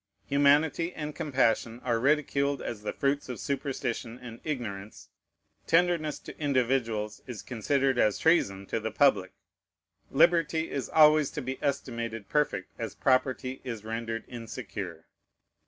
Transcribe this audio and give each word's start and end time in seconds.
Humanity 0.25 0.91
and 0.95 1.13
compassion 1.15 1.79
are 1.83 1.99
ridiculed 1.99 2.59
as 2.59 2.81
the 2.81 2.91
fruits 2.91 3.29
of 3.29 3.39
superstition 3.39 4.17
and 4.17 4.41
ignorance. 4.43 5.09
Tenderness 5.67 6.17
to 6.21 6.35
individuals 6.39 7.21
is 7.27 7.43
considered 7.43 7.99
as 7.99 8.17
treason 8.17 8.65
to 8.65 8.79
the 8.79 8.89
public. 8.89 9.33
Liberty 10.09 10.71
is 10.71 10.89
always 10.89 11.29
to 11.29 11.41
be 11.43 11.59
estimated 11.61 12.29
perfect 12.29 12.71
as 12.79 12.95
property 12.95 13.61
is 13.63 13.85
rendered 13.85 14.25
insecure. 14.27 15.05